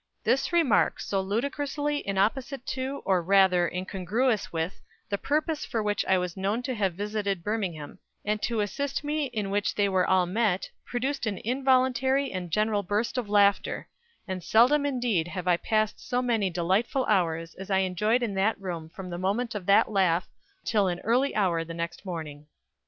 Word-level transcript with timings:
This 0.23 0.51
remark, 0.51 0.99
so 0.99 1.21
ludicrously 1.21 2.01
inapposite 2.07 2.65
to, 2.65 3.03
or 3.05 3.21
rather, 3.21 3.69
incongruous 3.71 4.51
with, 4.51 4.81
the 5.09 5.19
purpose 5.19 5.63
for 5.63 5.83
which 5.83 6.03
I 6.07 6.17
was 6.17 6.35
known 6.35 6.63
to 6.63 6.73
have 6.73 6.95
visited 6.95 7.43
Birmingham, 7.43 7.99
and 8.25 8.41
to 8.41 8.61
assist 8.61 9.03
me 9.03 9.25
in 9.27 9.51
which 9.51 9.75
they 9.75 9.87
were 9.87 10.07
all 10.09 10.25
met, 10.25 10.67
produced 10.87 11.27
an 11.27 11.37
involuntary 11.45 12.31
and 12.31 12.49
general 12.49 12.81
burst 12.81 13.15
of 13.15 13.29
laughter; 13.29 13.87
and 14.27 14.43
seldom 14.43 14.87
indeed 14.87 15.27
have 15.27 15.47
I 15.47 15.57
passed 15.57 15.99
so 15.99 16.19
many 16.23 16.49
delightful 16.49 17.05
hours 17.05 17.53
as 17.53 17.69
I 17.69 17.81
enjoyed 17.85 18.23
in 18.23 18.33
that 18.33 18.59
room 18.59 18.89
from 18.89 19.11
the 19.11 19.19
moment 19.19 19.53
of 19.53 19.67
that 19.67 19.91
laugh 19.91 20.27
till 20.65 20.87
an 20.87 20.99
early 21.01 21.35
hour 21.35 21.63
the 21.63 21.75
next 21.75 22.07
morning." 22.07 22.47